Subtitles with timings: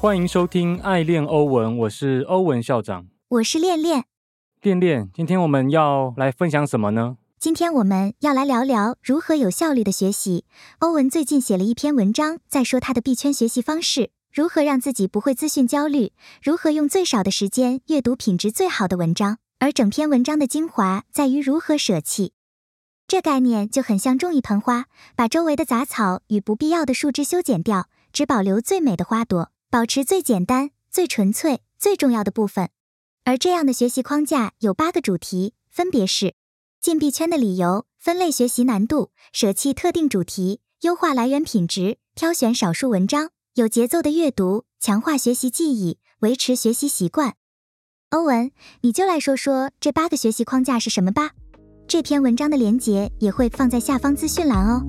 [0.00, 3.08] 欢迎收听《爱恋欧文》，我是欧文校长。
[3.30, 4.04] 我是恋恋，
[4.62, 7.16] 恋恋，今天我们要来分享什么呢？
[7.40, 10.44] 今天我们要来聊聊如何有效率的学习。
[10.78, 19.38] 欧文最近写了一篇文章，在说他的币圈学习方式，如何让自己不会资讯焦虑，如何用最少的时间阅读品质最好的文章。
[19.58, 22.34] 而整篇文章的精华在于如何舍弃。
[23.08, 24.84] 这概念就很像种一盆花，
[25.16, 32.70] 把周围的杂草与不必要的树枝修剪掉，只保留最美的花朵，保持最简单、最纯粹、最重要的部分。
[33.24, 36.34] 而这样的学习框架有八个主题，分别是
[36.80, 47.34] 禁闭圈的理由、分类学习难度、舍弃特定主题、优化来源品质、挑选少数文章、有节奏的阅读、强化学习记忆、维持学习习惯。
[48.08, 51.32] 欧文，你就来说说这八个学习框架是什么吧。
[51.86, 54.82] 这篇文章的链接也会放在下方资讯栏哦。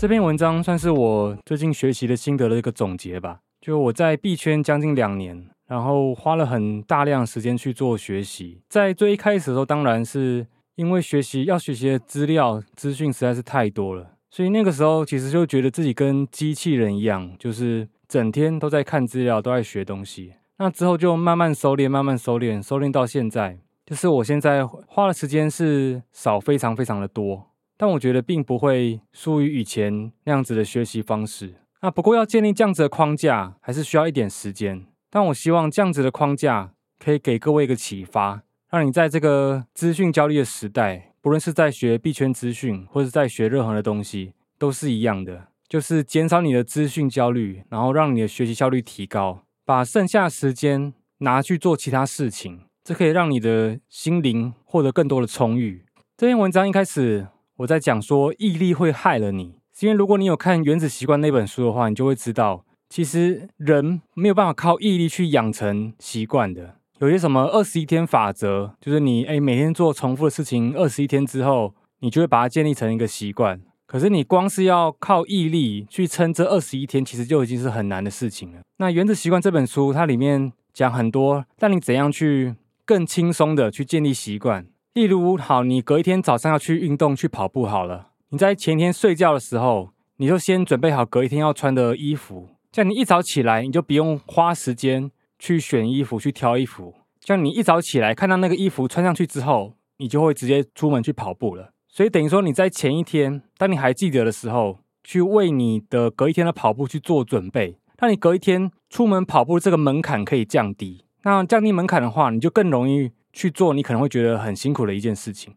[0.00, 3.40] 这篇文章算是我最近学习的心得的一个总结吧。
[3.60, 8.62] 就我在币圈将近两年，然后花了很大量时间去做学习。
[8.70, 20.32] 在最一开始的时候，当然是因为学习要学习的资料资讯实在是太多了，所以那个时候其实就觉得自己跟机器人一样，就是整天都在看资料，都在学东西。
[20.56, 27.49] 那之后就慢慢收敛，慢慢收敛，收敛到现在，就是我现在花的时间是少非常非常的多。
[27.80, 31.54] 但我觉得并不会输于以前那样子的学习方式。
[31.80, 34.84] 那不过要建立这样子的框架，还是需要一点时间。
[35.08, 55.86] 但我希望这样子的框架可以给各位一个启发，让你在这个资讯焦虑的时代，不论是在学币圈资讯，或者在学任何的东西，都是一样的，就是减少你的资讯焦虑，然后让你的学习效率提高，把剩下时间拿去做其他事情，这可以让你的心灵获得更多的充裕。
[56.18, 57.28] 这篇文章一开始。
[57.60, 66.76] 我在讲说毅力会害了你，因为如果你有看《原子习惯》那本书的话，你就会知道，其实人没有办法靠毅力去养成习惯的。
[67.00, 73.60] 有些什么二十一天法则，就是你哎每天做重复的事情，二十一天之后，你就会把它建立成一个习惯。
[73.86, 78.60] 可是你光是要靠毅力去撑这二十一天，其实就已经是很难的事情了。
[78.78, 82.54] 那《原子习惯》这本书，它里面讲很多，让你怎样去
[82.86, 84.64] 更轻松的去建立习惯。
[84.92, 88.08] 例如，好，你隔一天早上要去运动，去跑步好了。
[88.30, 92.48] 你在前一天睡觉的时候，你就先准备好隔一天要穿的衣服。
[92.72, 96.92] 这样你一早起来，你就不用花时间去选衣服、去挑衣服。
[97.20, 101.70] 这样你一早起来看到那个衣服穿上去之后，你就会直接出门去跑步了。
[101.86, 111.04] 所以等于说你在前一天，当你还记得的时候，去为你的隔一天的跑步去做准备，那你隔一天出门跑步这个门槛可以降低。
[111.22, 113.12] 那降低门槛的话，你就更容易。
[113.32, 115.54] 去做你可能会觉得很辛苦的一件事情，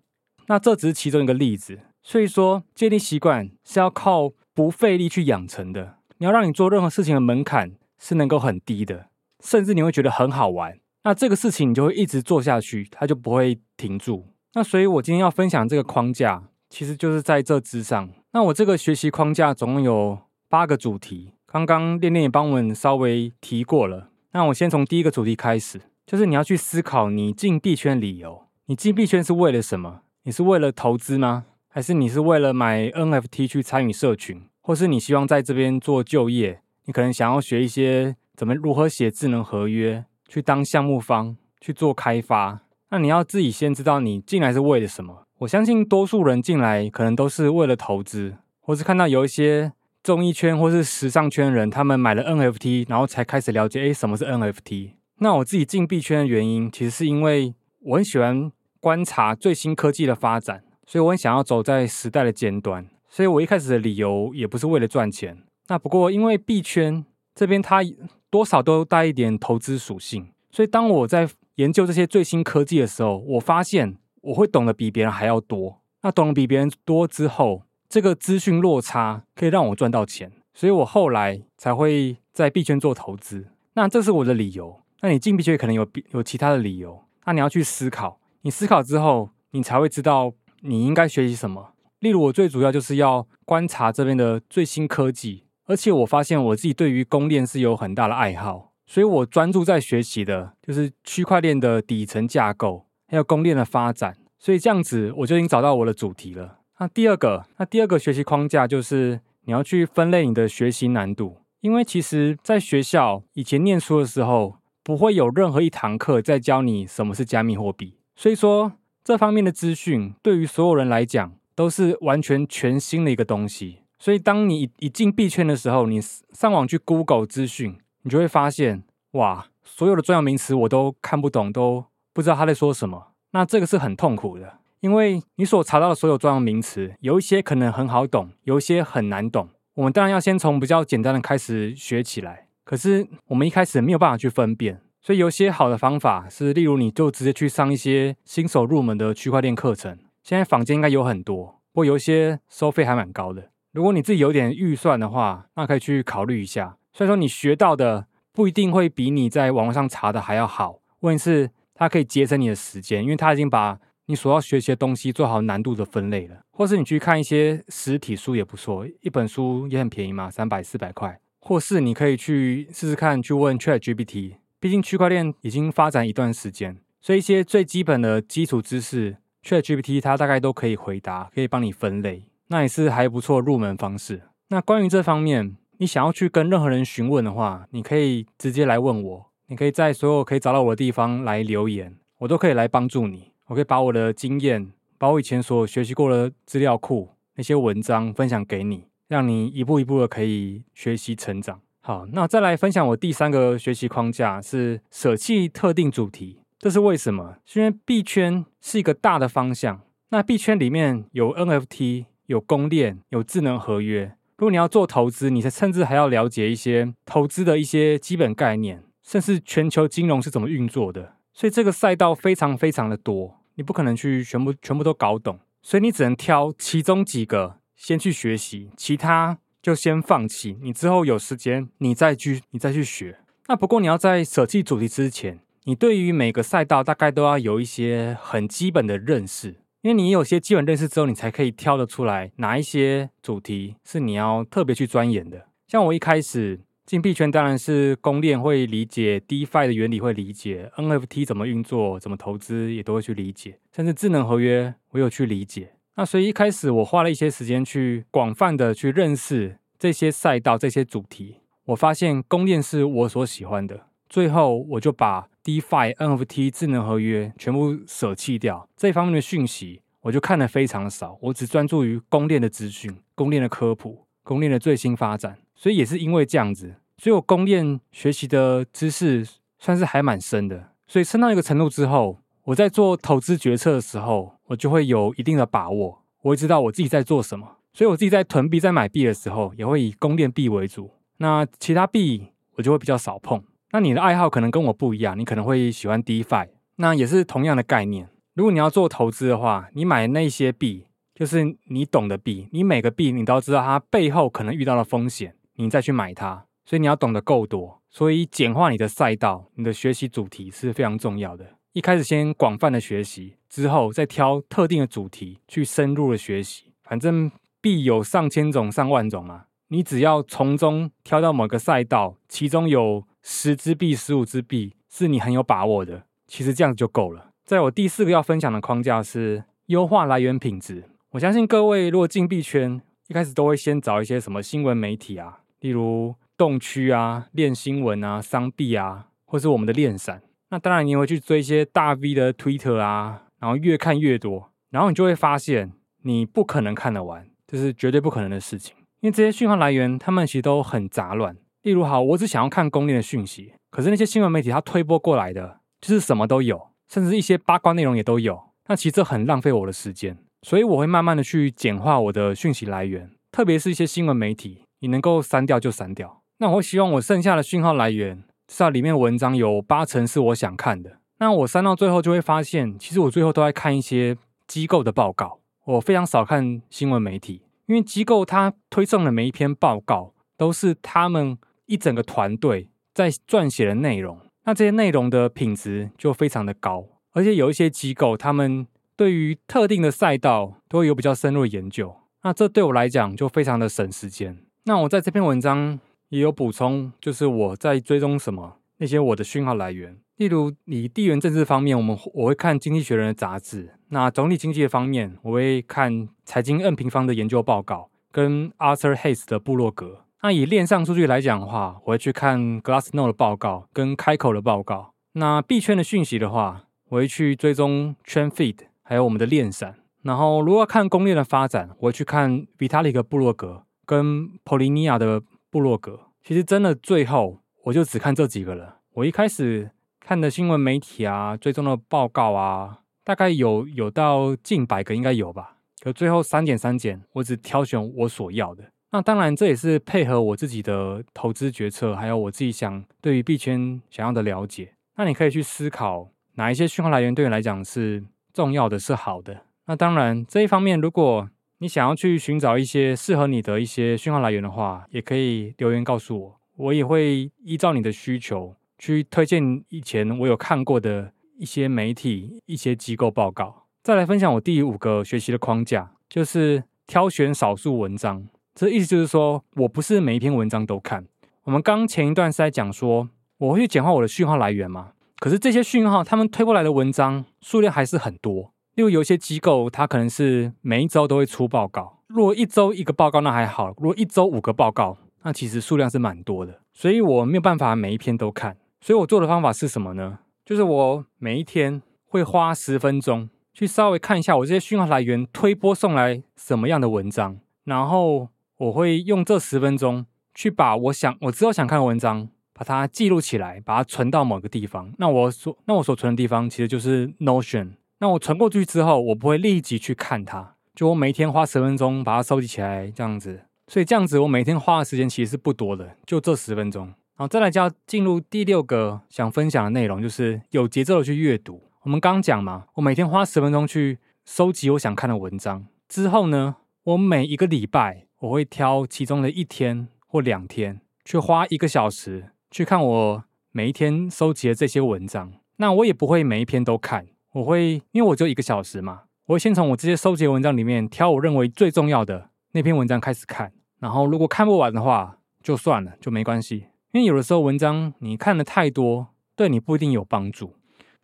[0.47, 1.79] 那这只是其中一个例子。
[2.01, 5.95] 所以说，建立习惯是要靠不费力去养成的。
[6.17, 9.07] 你要让你做任何事情的门槛是能够很低的，
[9.43, 10.77] 甚至你会觉得很好玩。
[11.03, 14.25] 那这个事情你就会一直做下去，它就不会停住。
[14.53, 18.09] 那所以我今天要分享这个框架，其实就是在这之上。
[18.31, 20.19] 那我这个学习框架总共有
[20.49, 24.09] 八个主题，刚刚练练也帮我们稍微提过了。
[24.33, 25.81] 那我先从第一个主题开始。
[26.05, 30.01] 就是你要去思考你进币圈理由，你进币圈是为了什么？
[30.23, 31.45] 你是为了投资吗？
[31.69, 36.61] 还是你是为了买 NFT 去参与社群，或是你希望在这边做就业？
[36.85, 42.59] 你可能想要学一些怎么如何写智能合约，去当项目方去做开发。
[42.89, 45.23] 那你要自己先知道你进来是为了什么。
[45.39, 49.71] 我相信多数人进来可能都是为了投资，或是看到有一些
[50.03, 54.91] 综艺圈或是时尚圈人，他们买了 NFT，然后才开始了解，诶，什么是 NFT？
[55.19, 62.87] 那我自己进币圈的原因，其实是因为我很喜欢观察最新科技的发展，所以我很想要走在时代的尖端。
[63.09, 65.43] 所以我一开始的理由也不是为了赚钱。
[65.67, 67.05] 那不过因为币圈
[67.35, 67.81] 这边它
[68.29, 75.79] 多少都带一点投资属性，所以当我在研究这些最新科技的时候，我发现我会懂得比别人还要多。
[76.01, 83.47] 那懂得比别人多之后，这个资讯落差可以让我赚到钱，所以我后来才会在币圈做投资。
[83.75, 84.81] 那这是我的理由。
[85.03, 88.21] 那你进币圈可能有有其他的理由，那你要去思考。
[88.43, 91.73] 你思考之后，你才会知道你应该学习什么。
[91.99, 104.15] 例如，我最主要就是要观察这边的最新科技，而且我发现我自己对于公链是有很大的爱好，所以我专注在学习的就是区块链的底层架构，还有公链的发展。
[104.39, 106.59] 所以这样子，我就已经找到我的主题了。
[106.79, 114.55] 那第二个，那第二个学习框架就是你要去分类你的学习难度，因为其实在学校以前念书的时候。
[114.83, 117.95] 不会有任何一堂课在教你什么是加密货币。
[118.15, 123.79] 所以说，这方面的资讯对于所有人来讲都是完全全新的一个东西。
[123.97, 133.13] 所以，当你一进币圈的时候，你上网去 Google 资讯，你就会发现，哇，所有的专有名词我都看不懂，都不知道他在说什么。
[133.31, 139.47] 那这个是很痛苦的，因为你所查到的所有专有名词，有一些可能很好懂，有一些很难懂。
[139.75, 142.47] 我们当然要先从比较简单的开始学起来。
[142.63, 149.97] 可是我们一开始没有办法去分辨，所以有些好的方法是，例如你就直接去上一些新手入门的区块链课程。
[150.23, 153.49] 现在坊间应该有很多，不过有一些收费还蛮高的。
[153.73, 156.77] 如果你自己有点预算的话，那可以去考虑一下。
[156.93, 166.37] 虽然说你学到的不一定会比你在网络上查的还要好，问题是它可以节省你的时间，因为它已经把你所要学习的东西做好难度的分类了。
[166.51, 171.19] 或是你去看一些实体书也不错，一本书也很便宜嘛，三百四百块。
[171.45, 174.35] 或是你可以去试试看，去问 Chat GPT。
[174.61, 184.21] 毕竟区块链已经发展一段时间，所以一些最基本的基础知识，Chat GPT 它大概都可以回答，可以帮你分类，那也是还不错入门方式。
[184.47, 193.33] 那关于这方面，你想要去跟任何人询问的话，你可以直接来问我，你可以在所有可以找到我的地方来留言，我都可以来帮助你。
[193.47, 198.85] 我可以把我的经验，把我以前所学习过的资料库那些文章分享给你。
[199.07, 201.61] 让你一步一步的可以学习成长。
[201.81, 206.39] 好，那再来分享我第三个学习框架是舍弃特定主题。
[206.57, 207.35] 这是为什么？
[207.45, 209.81] 是因为币圈是一个大的方向。
[210.09, 214.15] 那币圈里面有 NFT，有公链，有智能合约。
[214.37, 221.15] 如果你要做投资，你甚至还要了解一些投资的一些基本概念，甚至全球金融是怎么运作的。
[221.33, 225.39] 所以这个赛道非常非常的多，你不可能去全部全部都搞懂。
[225.61, 227.57] 所以你只能挑其中几个。
[227.75, 230.57] 先去学习，其他就先放弃。
[230.61, 233.19] 你之后有时间，你再去，你再去学。
[233.47, 239.55] 那不过你要在舍弃主题之前，你对于每个赛道大概都要有一些很基本的认识。
[239.81, 245.47] 因为你有些基本认识之后，你才可以挑得出来哪一些主题是你要特别去钻研的。
[245.67, 255.73] 像我一开始进币圈，当然是公链会理解，DeFi 的原理会理解，NFT 怎么运作、怎么投资也都会去理解，甚至智能合约我有去理解。
[255.95, 263.87] 那所以一开始我花了一些时间去广泛的去认识这些赛道、这些主题，我发现公链是我所喜欢的。
[264.09, 275.37] 最后我就把 DeFi、NFT、智能合约全部舍弃掉，这方面的讯息我就看的非常少，我只专注于公链的资讯、公链的科普、公链的最新发展。
[275.55, 279.27] 所以也是因为这样子，所以我公链学习的知识
[279.59, 280.71] 算是还蛮深的。
[280.87, 282.17] 所以升到一个程度之后。
[282.47, 287.57] 我在做投资决策的时候，我就会有一定的把握，我会知道我自己在做什么。
[287.73, 290.91] 所以我自己在囤币、在买币的时候，也会以公链币为主。
[291.17, 293.43] 那其他币我就会比较少碰。
[293.71, 298.07] 那你的爱好可能跟我不一样，你可能会喜欢 DeFi，那也是同样的概念。
[298.35, 300.85] 如果你要做投资的话，你买那些币，
[301.15, 306.45] 就是你懂的币，你每个币你都要知道它背后可能遇到的风险，你再去买它。
[306.65, 311.45] 所以你要懂得够多，所以简化你的赛道、你的学习主题是非常重要的。
[311.73, 316.65] 一开始先广泛的学习，之后再挑特定的主题去深入的学习。
[316.83, 327.31] 反正币有上千种、上万种嘛，你只要从中挑到某个赛道，其中有十支币、十五支币是你很有把握的，其实这样子就够了。
[327.43, 330.83] 在我第四个要分享的框架是优化来源品质。
[331.13, 340.21] 我相信各位如果进币圈，一开始都会先找一些什么新闻媒体啊，例如动区啊、链新闻啊、商币啊，或是我们的链闪。
[340.53, 345.71] 那当然，你会去追一些大 V 的 Twitter 啊，然后越看越多，然后你就会发现
[346.03, 348.75] 你不可能看得完，这是绝对不可能的事情。
[349.01, 351.35] 因为这些讯号来源，他们其实都很杂乱。
[351.63, 358.39] 例如，好，我只想要看公链的讯息，可是那些新闻媒体它推播过来的，就是什么都有，甚至一些八卦内容也都有。
[358.67, 366.21] 那其实这很浪费我的时间，所以我会慢慢的去简化我的讯息来源，特别是一些新闻媒体，你能够删掉就删掉。
[366.37, 368.23] 那我会希望我剩下的讯号来源。
[368.47, 375.39] 至少里面文章有八成是我想看的，那我删到最后就会发现，其实我最后都在看一些机构的报告。
[375.65, 394.37] 我非常少看新闻媒体，因为机构它推送的每一篇报告都是他们一整个团队在撰写的内容，那这些内容的品质就非常的高，而且有一些机构他们对于特定的赛道都会有比较深入的研究，那这对我来讲就非常的省时间。
[394.65, 395.79] 那我在这篇文章。
[396.13, 410.05] 也有补充，就是我在追踪什么那些我的讯号来源，例如以地缘政治方面，我们我会看《经济学人》的杂志；那总体经济的方面，我会看财经 N 平方的研究报告跟 Arthur Hayes 的部落格。
[410.21, 414.93] 那以链上数据来讲的话，我会去看 Glassnode 的报告跟开口的报告。
[415.13, 419.77] 那币圈的讯息的话，我会去追踪 Chain Feed，还有我们的链闪。
[420.03, 425.23] 然后如果要看公链的发展，我会去看 Vitalik 部落格跟 Polinia 的
[425.53, 425.99] 部落格。
[426.23, 428.79] 其实真的最后我就只看这几个了。
[428.93, 429.69] 我一开始
[429.99, 435.57] 看的新闻媒体啊，追踪的报告啊，大概有有到近百个，应该有吧。
[435.79, 438.63] 可最后删减删减，我只挑选我所要的。
[438.91, 444.73] 那当然，这也是配合我自己的投资决策，还有我自己想对于币圈想要的了解。
[444.95, 449.41] 那你可以去思考哪一些讯号来源对你来讲是重要的，是好的。
[449.65, 451.29] 那当然，这一方面，如果
[451.63, 463.63] 你想要去寻找一些适合你的一些讯号来源的话，也可以留言告诉我，我也会依照你的需求去推荐以前我有看过的一些媒体、一些机构报告。
[463.81, 468.27] 再来分享我第五个学习的框架，就是挑选少数文章。
[468.53, 471.05] 这意思就是说，我不是每一篇文章都看。
[471.45, 474.91] 我们刚前一段是在讲说，我会去简化我的讯号来源嘛？
[475.19, 478.51] 可是这些讯号，他们推过来的文章数量还是很多。
[478.75, 481.99] 例如有一些机构，它可能是每一周都会出报告。
[482.07, 486.61] 如果一周一个报告，那还好；如果一周五个报告，那其实数量是蛮多的。
[486.73, 488.57] 所以我没有办法每一篇都看。
[488.81, 490.19] 所以我做的方法是什么呢？
[490.45, 498.29] 就是我每一天会花十分钟去稍微看一下我这些讯号来源推播送来什么样的文章，然后。
[498.57, 504.93] 我会用这十分钟去把我想我之后想看的文章，把它记录起来，把它存到某个地方。
[504.99, 507.71] 那我所那我所存的地方其实就是 Notion。
[508.03, 513.45] 那我存过去之后，我不会立即去看它，就我每天花十分钟把它收集起来这样子。
[513.67, 516.87] 所以这样子我每天花的时间其实是不多的，就这十分钟。
[516.87, 521.61] 然后再来就要进入第六个想分享的内容，就是有节奏的去阅读。
[521.83, 528.07] 我们刚讲嘛，我每天花十分钟去收集我想看的文章，之后呢，我每一个礼拜。
[528.19, 535.31] 我会挑其中的一天或两天，去花一个小时去看我每一天收集的这些文章。
[535.55, 543.51] 那我也不会每一篇都看，我会因为我只有一个小时嘛，我会先从我这些收集的文章里面挑我认为最重要的那篇文章开始看。
[543.79, 546.67] 然后如果看不完的话，就算了，就没关系。
[546.91, 550.55] 因为有的时候文章你看的太多，对你不一定有帮助。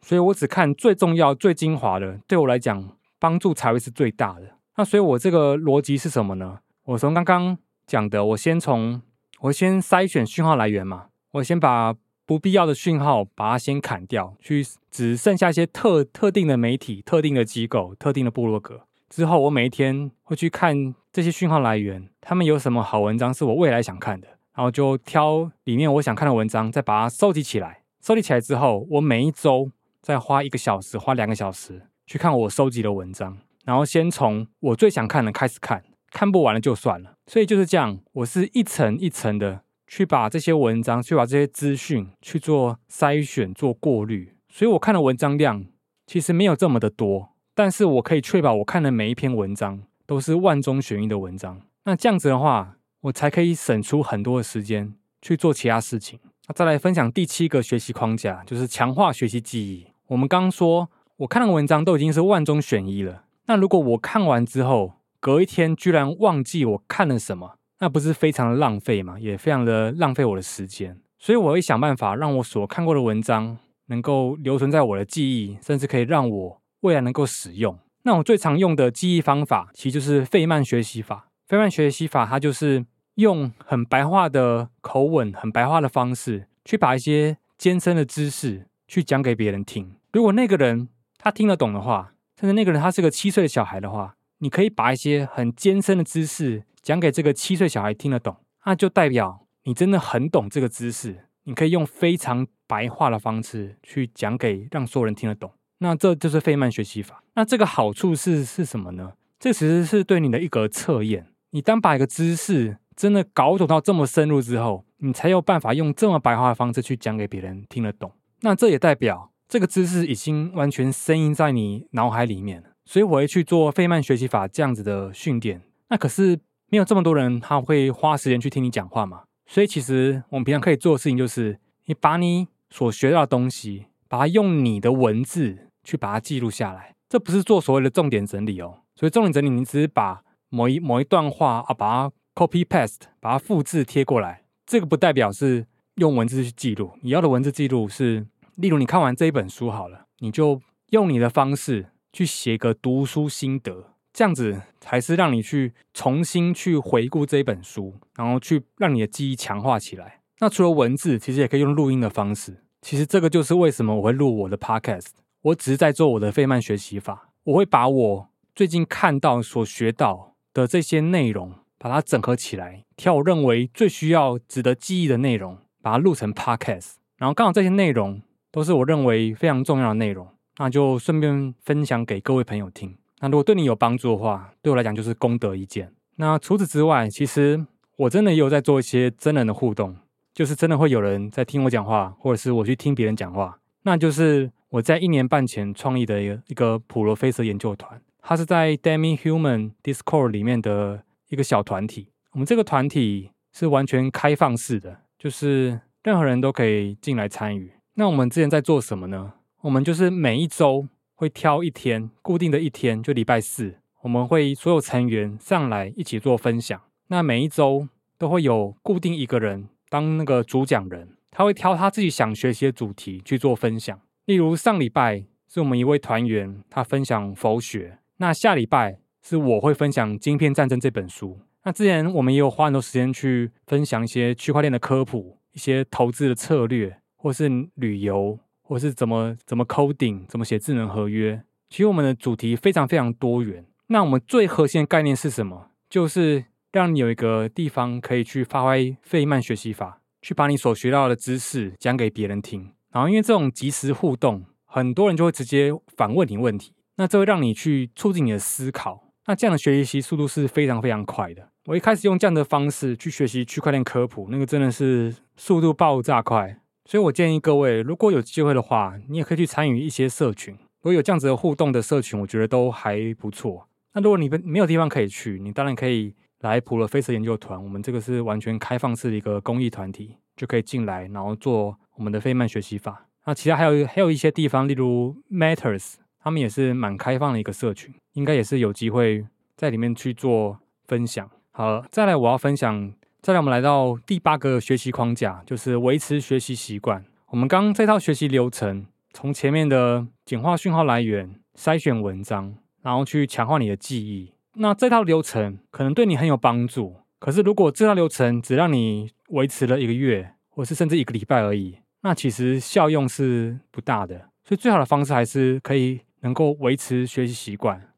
[0.01, 4.55] 所以我只看最重要、最精华的，对我来讲帮助才会是最大的。
[4.77, 6.59] 那所以我这个逻辑是什么呢？
[6.85, 9.01] 我从刚刚讲的，我先从
[9.41, 11.95] 我先筛选讯号来源嘛，我先把
[12.29, 18.81] 不必要的讯号把它先砍掉，去只剩下一些特特定的媒体、特定的机构、特定的部落格。
[19.09, 27.81] 之后我每一天会去看这些讯号来源，他们有什么好文章是我未来想看的，然后就挑里面我想看的文章，再把它收集起来。
[27.99, 29.71] 收集起来之后，我每一周
[30.03, 35.83] 再花一个小时、花两个小时去看我收集的文章，然后先从我最想看的开始看。
[36.11, 45.65] 看不完了就算了，所以就是这样，我是一层一层的去把这些文章，去把这些资讯去做筛选、做过滤，所以我看的文章量
[46.05, 51.59] 其实没有这么的多，但是我可以确保我看的每一篇文章都是万中选一的文章。
[51.85, 54.93] 那这样子的话，我才可以省出很多的时间
[55.23, 56.19] 去做其他事情。
[56.47, 59.87] 那再来分享第七个学习框架，就是强化学习记忆。
[60.09, 69.19] 我们刚说，我看的文章都已经是万中选一了，那如果我看完之后，隔一天居然忘记我看了什么，那不是非常的浪费嘛？
[69.19, 70.99] 也非常的浪费我的时间。
[71.17, 73.57] 所以我会想办法让我所看过的文章
[73.87, 77.77] 能够留存在我的记忆，甚至可以让我未来能够使用。
[78.03, 81.27] 那我最常用的记忆方法，其实就是费曼学习法。
[81.47, 89.95] 费曼学习法，它就是用很白话的口吻、很白话的方式，去把一些艰深的知识去讲给别人听。
[90.13, 94.15] 如果那个人他听得懂的话，甚至那个人他是个七岁的小孩的话。
[94.41, 101.25] 你可以把一些很艰深的知识讲给这个七岁小孩听得懂，那就代表你真的很懂这个知识。
[101.43, 105.51] 你可以用非常白话的方式去讲给让所有人听得懂。
[105.79, 107.23] 那这就是费曼学习法。
[107.33, 109.13] 那这个好处是是什么呢？
[109.39, 111.27] 这其实是对你的一个测验。
[111.51, 118.11] 你当把一个知识真的搞懂到这么深入之后，你才有办法用这么白话的方式去讲给别人听得懂。
[118.41, 122.63] 那这也代表这个知识已经完全深印在你脑海里面。
[122.85, 125.61] 所以我会去做费曼学习法这样子的训练。
[125.87, 129.23] 那可是没有这么多人他会花时间去听你讲话嘛？
[129.47, 136.95] 所以其实我们平常可以做的事情就是，你把你所学到的东西，把它用你的文字去把它记录下来。
[137.09, 138.79] 这不是做所谓的重点整理哦。
[138.95, 144.43] 所以重点整理，你只是把某一某一段话啊，把它 copy paste，把它复制贴过来。
[144.65, 146.91] 这个不代表是用文字去记录。
[147.01, 151.87] 你要的文字记录是，例如你看完这一本书好了，你就用你的方式。
[152.11, 160.19] 去写个读书心得，这样子才是让你去重新去回顾这一本书，然后去让你的记忆强化起来。
[160.39, 162.61] 那除了文字，其实也可以用录音的方式。
[162.81, 165.11] 其实这个就是为什么我会录我的 podcast。
[165.43, 176.95] 我只是在做我的费曼学习法，我会把我最近看到、所学到的这些内容，把它整合起来，挑我认为最需要、值得记忆的内容，把它录成 podcast。
[177.15, 178.21] 然后刚好这些内容
[178.51, 182.98] 都是我认为非常重要的内容，那就顺便分享给各位朋友听。
[183.19, 185.91] 那如果对你有帮助的话，对我来讲就是功德一件。
[186.15, 187.65] 那除此之外，其实
[187.97, 189.95] 我真的也有在做一些真人的互动，
[190.33, 194.51] 就是真的会有人在听我讲话，或者是我去听别人讲话，那就是。
[194.71, 202.11] 我在一年半前创立的一个一个普罗菲瑟研究团，它是在 Demi Human Discord 里面的一个小团体。
[202.33, 207.73] 我们这个团体是完全开放式的，就是任何人都可以进来参与。
[207.95, 209.33] 那我们之前在做什么呢？
[209.61, 210.87] 我们就是每一周
[211.19, 216.81] 会挑一天，固定的一天，就礼拜四，我们会所有成员上来一起做分享。
[217.07, 223.99] 那每一周都会有固定一个人当那个主讲人，他会挑他自己想学习的主题去做分享。
[224.27, 227.97] 例如上礼拜是我们一位团员，他分享佛学。
[228.15, 231.37] 那下礼拜是我会分享《晶片战争》这本书。
[231.65, 241.41] 那之前我们也有花很多时间去分享一些区块链的科普、一些投资的策略，或是旅游，或是怎么怎么 coding、怎么写智能合约。
[241.71, 243.65] 其实我们的主题非常非常多元。
[243.87, 245.71] 那我们最核心的概念是什么？
[245.89, 252.69] 就是让你有一个地方可以去发挥费曼学习法，去把你所学到的知识讲给别人听。
[252.91, 259.11] 然后，因为这种即时互动，很多人就会直接反问你问题，那这会让你去促进你的思考。
[259.25, 261.49] 那这样的学习速度是非常非常快的。
[261.65, 266.59] 我一开始用这样的方式去学习区块链科普，那个真的是速度爆炸快。
[266.89, 270.55] 所以我建议各位，如果有机会的话，你也可以去参与一些社群。
[270.55, 273.67] 如果有这样子的互动的社群，我觉得都还不错。
[273.93, 277.63] 那如果你没有地方可以去，你当然可以来普罗菲斯研究团。
[277.63, 281.77] 我们这个是完全开放式的一个公益团体，就可以进来，然后做。
[281.93, 291.29] 我们的费曼学习法，那其他还有还有一些地方，例如 Matters，他们也是蛮开放的一个社群，应该也是有机会在里面去做分享。
[291.51, 297.03] 好，再来我要分享，再来我们来到第八个学习框架，就是维持学习习惯。
[297.27, 304.31] 我们刚这套学习流程，从前面的简化讯号来源、筛选文章，然后去强化你的记忆。
[304.53, 311.79] 那这套流程可能对你很有帮助，可是如果这套流程只让你维持了一个月，或是甚至一个礼拜而已。
[312.01, 317.89] 那其实效用是不大的，所以最好的方式还是可以能够维持学习习惯。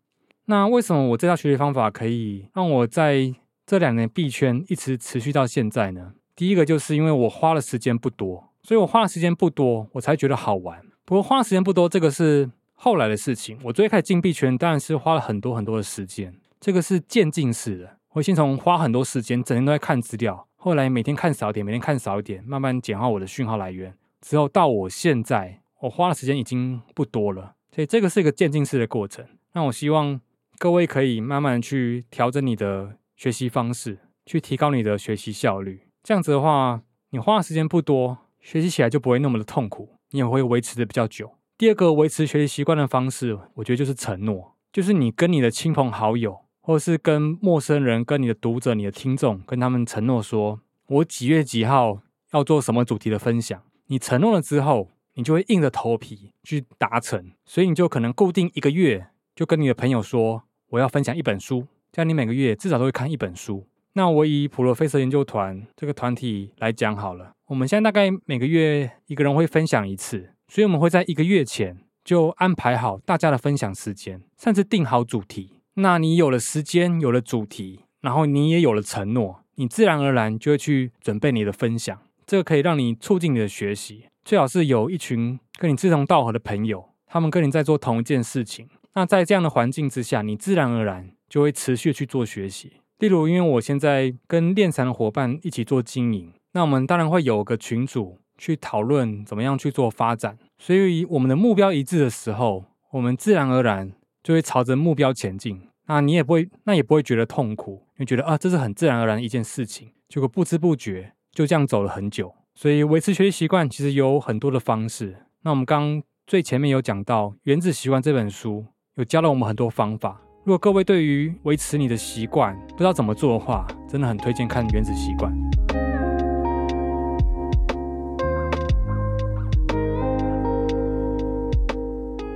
[0.45, 3.31] 那为什么我这套学习方法可以让我在
[3.71, 6.11] 这两年币圈一直持续到现在呢？
[6.35, 10.81] 第一个就是因为我花的时间不多，所以我花的时间不多，我才觉得好玩。
[11.05, 13.57] 不过花的时间不多，这个是后来的事情。
[13.63, 17.95] 我最开始进币圈当然是花了很多很多的时间，这个是渐进式的。
[18.11, 20.45] 我先从花很多时间，整天都在看资料。
[20.57, 23.95] 后来每天看少一点，每天看少一点，慢慢简化我的讯号来源。
[24.19, 27.53] 之后到我现在，我花的时间已经不多了。
[27.73, 29.25] 所以这个是一个渐进式的过程。
[29.53, 30.19] 那我希望
[30.57, 35.85] 各位可以慢慢去调整你的学习方式，去提高你的学习效率。
[36.01, 36.81] 这样子的话，
[37.11, 41.35] 你花的时间不多，学习起来就不会那么的痛苦，你也会维持的比较久。
[41.55, 46.39] 第二个维持学习习惯的方式，我觉得就是承诺，就是你跟你的亲朋好友。
[46.63, 52.01] 或是跟陌生人、跟你的读者、你的听众，跟他们承诺说，我几月几号
[52.33, 53.61] 要做什么主题的分享。
[53.87, 57.31] 你承诺了之后，你就会硬着头皮去达成。
[57.45, 61.67] 所以你就可能固定一个月，就跟你的朋友说，我要分享一本书。
[61.91, 63.65] 这样你每个月至少都会看一本书。
[63.93, 75.55] 那我以普罗菲瑟研究团这个团体来讲好了，我们现在大概每个月一个人会分享一次，所以我们会在一个月前就安排好大家的分享时间，甚至定好主题。
[75.73, 81.97] 那你有了时间，有了主题，然后你也有了承诺，你自然而然就会去准备你的分享。
[82.25, 84.05] 这个可以让你促进你的学习。
[84.23, 88.69] 最好是有一群跟你志同道合的朋友，他们跟你在做同一件事情。
[88.93, 92.73] 那在这样的环境之下，你自然而然就会持续去做学习。
[92.99, 100.37] 例如，因为我现在跟练禅的伙伴一起做经营，那我们当然会有个群组去讨论怎么样去做发展。
[100.59, 103.93] 所以，我们的目标一致的时候，我们自然而然。
[104.23, 109.89] 就会朝着目标前进，那你也不会，那也不会觉得痛苦，你觉得啊，这是很自然而然的一件事情。
[110.07, 112.31] 结果不知不觉就这样走了很久。
[112.53, 115.25] 所以维持学习习惯其实有很多的方式。
[115.41, 118.63] 那我们刚最前面有讲到《原子习惯》这本书，
[118.93, 120.21] 有教了我们很多方法。
[120.43, 125.31] 如果各位对于维持你的习惯不知道怎么做的话，真的很推荐看《原子习惯》。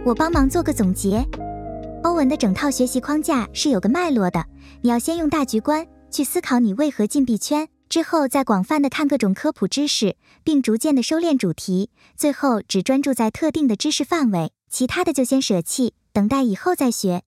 [0.05, 1.25] 我帮忙做个总结。
[2.03, 4.45] 欧文的整套学习框架是有个脉络的，
[4.81, 17.23] 你要先用大局观去思考你为何进币圈，之后再广泛的看各种科普知识，并逐渐的收敛主题，最后只专注在特定的知识范围，其他的就先舍弃，等待以后再学。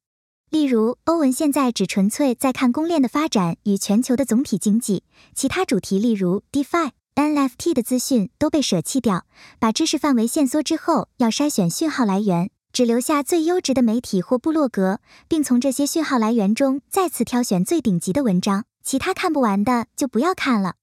[0.51, 5.03] 例如，欧文现在只纯粹在看公链的发展与全球的总体经济，
[5.35, 9.27] 其他主题例如 DeFi、NFT 的资讯都被舍弃掉。
[9.59, 20.77] 把知识范围限缩之后，要筛选讯号来源，只留下最优质的媒体或部落格，并从这些讯号来源中再次挑选最顶级的文章，其他看不完的就不要看了。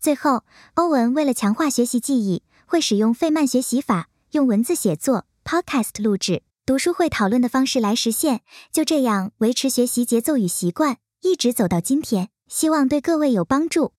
[0.00, 6.42] 最后，欧文为了强化学习记忆，会使用费曼学习法，用文字写作、Podcast 录制。
[6.68, 12.28] 读书会讨论的方式来实现，就这样维持学习节奏与习惯，一直走到今天。
[12.46, 13.92] 希望对各位有帮助。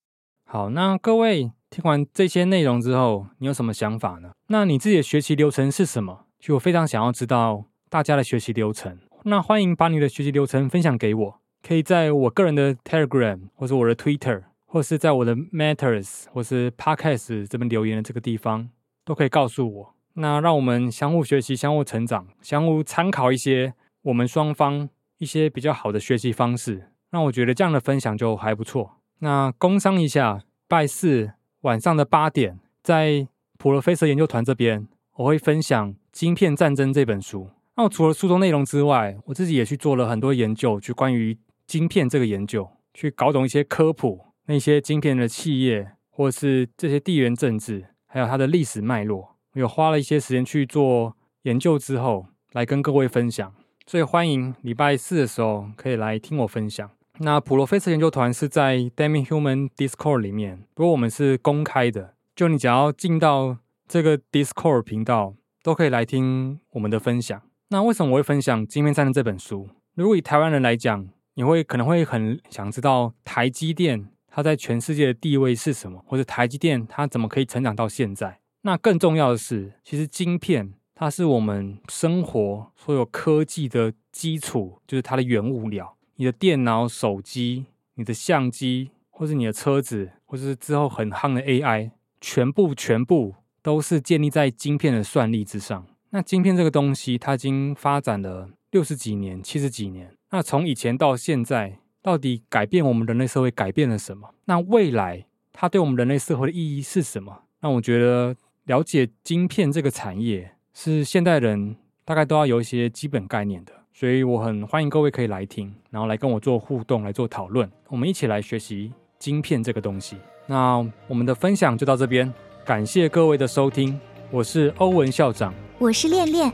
[0.45, 4.33] 好，那各位听完这些内容之后，你有什么想法呢？
[4.49, 6.27] 那你自己的学习流程是什么？
[6.39, 8.99] 就我非常想要知道大家的学习流程。
[9.23, 18.69] 那欢迎把你的学习流程分享给我，可以在我个人的 Telegram，或是我的 Twitter，或是在我的 Matters，或是 Podcast 这边留言的这个地方，
[19.03, 19.95] 都可以告诉我。
[20.13, 26.91] 那让我们相互学习、相互成长、相互参考一些我们双方一些比较好的学习方式。
[27.11, 28.97] 那我觉得这样的分享就还不错。
[29.19, 37.49] 那工商一下，拜四晚上的八点，在普罗菲斯研究团这边，我会分享《晶片战争》这本书。
[37.75, 49.35] 那我除了书中内容之外，我自己也去做了很多研究，去关于晶片这个研究，去搞懂一些科普，那些晶片的企业，或是这些地缘政治，还有它的历史脉络。
[49.59, 53.53] 有花了一些时间去做研究之后，来跟各位分享，
[53.85, 56.89] 所以欢迎礼拜四的时候可以来听我分享。
[57.17, 67.41] 那普罗菲斯研究团是在 Demi Human Discord 里面，不过我们是公开的，就你只要进到这个 Discord 频道，都可以来听我们的分享。
[67.67, 69.67] 那为什么我会分享《晶片战争》这本书？
[69.95, 78.38] 如果以台湾人来讲，你会可能会很想知道台积电它在全世界的地位是什么，或者台积电它怎么可以成长到现在？
[78.61, 85.95] 那更重要的是，其实晶片它是我们生活所有科技的基础，就是它的原物料。
[86.15, 95.85] 你的电脑、手机、你的相机，或是你的车子，或是之后很夯的 AI，全部全部都是建立在晶片的算力之上。
[96.09, 100.13] 那晶片这个东西，它已经发展了六十几年、七十几年。
[100.31, 104.35] 那从以前到现在，到底改变我们人类社会改变了什么？
[104.43, 107.43] 那未来它对我们人类社会的意义是什么？
[107.61, 108.35] 那我觉得。
[108.69, 120.17] 了解晶片这个产业是现代人大概都要有一些基本概念的，所以我很欢迎各位可以来听，然后来跟我做互动，来做讨论，我们一起来学习晶片这个东西。
[120.45, 122.31] 那我们的分享就到这边，
[122.63, 126.53] 感谢各位的收听，我是欧文校长，我是恋恋，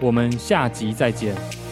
[0.00, 1.63] 我们下集再见。